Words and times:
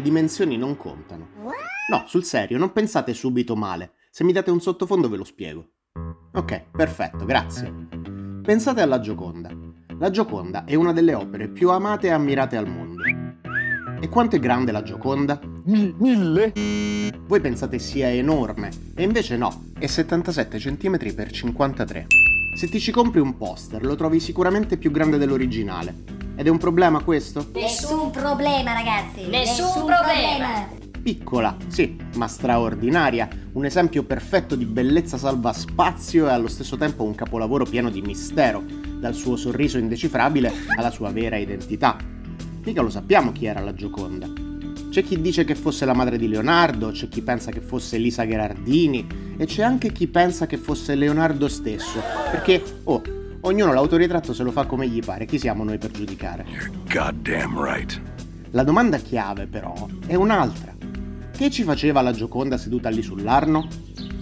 dimensioni 0.00 0.56
non 0.56 0.76
contano. 0.76 1.28
No, 1.90 2.04
sul 2.06 2.24
serio, 2.24 2.56
non 2.56 2.72
pensate 2.72 3.12
subito 3.12 3.54
male. 3.56 3.92
Se 4.10 4.24
mi 4.24 4.32
date 4.32 4.50
un 4.50 4.60
sottofondo 4.60 5.08
ve 5.08 5.16
lo 5.18 5.24
spiego. 5.24 5.72
Ok, 6.32 6.70
perfetto, 6.70 7.26
grazie. 7.26 7.88
Pensate 8.42 8.80
alla 8.80 9.00
Gioconda. 9.00 9.50
La 9.98 10.10
Gioconda 10.10 10.64
è 10.64 10.74
una 10.76 10.92
delle 10.92 11.12
opere 11.12 11.48
più 11.48 11.70
amate 11.70 12.06
e 12.06 12.10
ammirate 12.10 12.56
al 12.56 12.68
mondo. 12.68 13.02
E 14.00 14.08
quanto 14.08 14.36
è 14.36 14.38
grande 14.38 14.72
la 14.72 14.82
Gioconda? 14.82 15.38
Mille? 15.64 16.52
Voi 17.26 17.40
pensate 17.40 17.78
sia 17.78 18.10
enorme, 18.10 18.70
e 18.94 19.02
invece 19.02 19.36
no, 19.36 19.64
è 19.78 19.86
77 19.86 20.56
cm 20.56 20.96
x 20.96 21.30
53. 21.30 22.06
Se 22.54 22.68
ti 22.68 22.80
ci 22.80 22.92
compri 22.92 23.20
un 23.20 23.36
poster, 23.36 23.84
lo 23.84 23.94
trovi 23.94 24.20
sicuramente 24.20 24.78
più 24.78 24.90
grande 24.90 25.18
dell'originale. 25.18 26.17
Ed 26.38 26.46
è 26.46 26.50
un 26.50 26.58
problema 26.58 27.02
questo? 27.02 27.48
Nessun 27.54 28.10
problema, 28.10 28.72
ragazzi. 28.72 29.26
Nessun 29.26 29.84
problema. 29.84 30.68
Piccola, 31.02 31.56
sì, 31.66 31.96
ma 32.14 32.28
straordinaria, 32.28 33.28
un 33.54 33.64
esempio 33.64 34.04
perfetto 34.04 34.54
di 34.54 34.64
bellezza 34.64 35.18
salva 35.18 35.52
spazio 35.52 36.28
e 36.28 36.30
allo 36.30 36.46
stesso 36.46 36.76
tempo 36.76 37.02
un 37.02 37.16
capolavoro 37.16 37.64
pieno 37.64 37.90
di 37.90 38.02
mistero, 38.02 38.62
dal 39.00 39.14
suo 39.14 39.34
sorriso 39.34 39.78
indecifrabile 39.78 40.52
alla 40.76 40.92
sua 40.92 41.10
vera 41.10 41.36
identità. 41.38 41.96
Mica 42.62 42.82
lo 42.82 42.90
sappiamo 42.90 43.32
chi 43.32 43.46
era 43.46 43.58
la 43.58 43.74
Gioconda. 43.74 44.28
C'è 44.90 45.02
chi 45.02 45.20
dice 45.20 45.42
che 45.42 45.56
fosse 45.56 45.84
la 45.86 45.92
madre 45.92 46.18
di 46.18 46.28
Leonardo, 46.28 46.92
c'è 46.92 47.08
chi 47.08 47.20
pensa 47.20 47.50
che 47.50 47.60
fosse 47.60 47.96
Elisa 47.96 48.24
Gherardini 48.24 49.34
e 49.36 49.44
c'è 49.44 49.64
anche 49.64 49.90
chi 49.90 50.06
pensa 50.06 50.46
che 50.46 50.56
fosse 50.56 50.94
Leonardo 50.94 51.48
stesso, 51.48 52.00
perché, 52.30 52.62
oh, 52.84 53.02
ognuno 53.42 53.72
l'autoritratto 53.72 54.32
se 54.32 54.42
lo 54.42 54.50
fa 54.50 54.64
come 54.66 54.88
gli 54.88 55.00
pare, 55.04 55.26
chi 55.26 55.38
siamo 55.38 55.64
noi 55.64 55.78
per 55.78 55.90
giudicare? 55.90 56.44
Goddamn 56.92 57.62
right. 57.62 58.00
La 58.50 58.62
domanda 58.64 58.96
chiave 58.98 59.46
però 59.46 59.74
è 60.06 60.14
un'altra. 60.14 60.72
Che 61.36 61.50
ci 61.50 61.62
faceva 61.62 62.00
la 62.00 62.12
Gioconda 62.12 62.56
seduta 62.58 62.88
lì 62.88 63.02
sull'arno? 63.02 63.68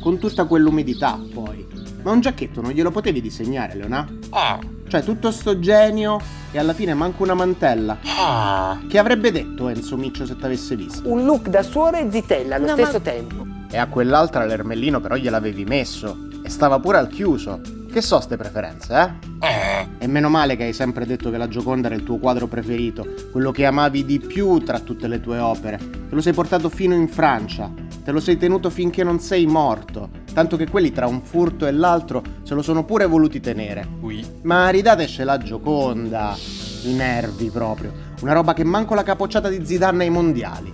Con 0.00 0.18
tutta 0.18 0.44
quell'umidità, 0.44 1.18
poi. 1.32 1.64
Ma 2.02 2.12
un 2.12 2.20
giacchetto 2.20 2.60
non 2.60 2.70
glielo 2.72 2.90
potevi 2.90 3.20
disegnare, 3.20 3.74
Leonà? 3.74 4.06
Ah, 4.30 4.58
Cioè, 4.88 5.02
tutto 5.02 5.32
sto 5.32 5.58
genio 5.58 6.20
e 6.52 6.58
alla 6.58 6.74
fine 6.74 6.94
manca 6.94 7.22
una 7.22 7.34
mantella. 7.34 7.98
ah. 8.18 8.78
Che 8.88 8.98
avrebbe 8.98 9.32
detto 9.32 9.68
Enzo 9.68 9.96
Miccio 9.96 10.26
se 10.26 10.36
t'avesse 10.36 10.76
visto? 10.76 11.10
Un 11.10 11.24
look 11.24 11.48
da 11.48 11.62
suora 11.62 11.98
e 11.98 12.08
zitella 12.10 12.56
allo 12.56 12.66
No, 12.66 12.72
stesso 12.74 12.92
ma- 12.92 13.00
tempo. 13.00 13.46
E 13.68 13.78
a 13.78 13.86
quell'altra 13.88 14.44
l'ermellino 14.44 15.00
però 15.00 15.16
gliel'avevi 15.16 15.64
messo. 15.64 16.28
E 16.44 16.48
stava 16.48 16.78
pure 16.78 16.98
al 16.98 17.08
chiuso. 17.08 17.60
Che 17.96 18.02
so 18.02 18.20
ste 18.20 18.36
preferenze, 18.36 18.94
eh? 19.40 19.46
Eh, 19.46 19.88
E 20.00 20.06
meno 20.06 20.28
male 20.28 20.54
che 20.54 20.64
hai 20.64 20.74
sempre 20.74 21.06
detto 21.06 21.30
che 21.30 21.38
la 21.38 21.48
Gioconda 21.48 21.86
era 21.86 21.96
il 21.96 22.02
tuo 22.02 22.18
quadro 22.18 22.46
preferito, 22.46 23.06
quello 23.32 23.52
che 23.52 23.64
amavi 23.64 24.04
di 24.04 24.18
più 24.18 24.58
tra 24.58 24.80
tutte 24.80 25.08
le 25.08 25.18
tue 25.18 25.38
opere. 25.38 25.78
Te 25.78 26.14
lo 26.14 26.20
sei 26.20 26.34
portato 26.34 26.68
fino 26.68 26.94
in 26.94 27.08
Francia, 27.08 27.72
te 28.04 28.12
lo 28.12 28.20
sei 28.20 28.36
tenuto 28.36 28.68
finché 28.68 29.02
non 29.02 29.18
sei 29.18 29.46
morto, 29.46 30.10
tanto 30.34 30.58
che 30.58 30.68
quelli 30.68 30.92
tra 30.92 31.06
un 31.06 31.22
furto 31.22 31.66
e 31.66 31.72
l'altro 31.72 32.22
se 32.42 32.52
lo 32.52 32.60
sono 32.60 32.84
pure 32.84 33.06
voluti 33.06 33.40
tenere. 33.40 33.88
oui. 34.02 34.22
Ma 34.42 34.68
ridateci 34.68 35.22
la 35.22 35.38
Gioconda, 35.38 36.36
i 36.82 36.92
nervi 36.92 37.48
proprio, 37.48 37.94
una 38.20 38.34
roba 38.34 38.52
che 38.52 38.62
manco 38.62 38.94
la 38.94 39.04
capocciata 39.04 39.48
di 39.48 39.64
Zidane 39.64 40.04
ai 40.04 40.10
mondiali. 40.10 40.70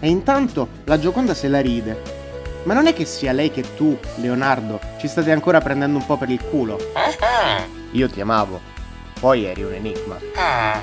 E 0.00 0.08
intanto 0.08 0.66
la 0.84 0.98
Gioconda 0.98 1.34
se 1.34 1.48
la 1.48 1.60
ride. 1.60 2.21
Ma 2.64 2.74
non 2.74 2.86
è 2.86 2.92
che 2.94 3.04
sia 3.04 3.32
lei 3.32 3.50
che 3.50 3.74
tu, 3.76 3.98
Leonardo, 4.16 4.80
ci 4.98 5.08
state 5.08 5.32
ancora 5.32 5.60
prendendo 5.60 5.98
un 5.98 6.06
po' 6.06 6.16
per 6.16 6.30
il 6.30 6.40
culo. 6.42 6.78
Ah, 6.94 7.64
Io 7.92 8.08
ti 8.08 8.20
amavo, 8.20 8.60
poi 9.20 9.44
eri 9.44 9.62
un 9.62 9.72
enigma. 9.74 10.18
ah. 10.36 10.80